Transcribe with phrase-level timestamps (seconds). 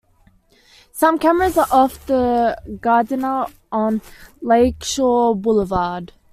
[0.91, 4.01] Some cameras are off the Gardiner on
[4.41, 6.11] Lake Shore Boulevard.